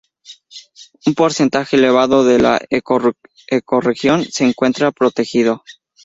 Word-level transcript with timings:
Un 1.05 1.13
porcentaje 1.13 1.75
elevado 1.75 2.25
de 2.25 2.39
la 2.39 2.59
ecorregión 2.71 4.25
se 4.25 4.45
encuentra 4.45 4.91
protegido. 4.91 5.61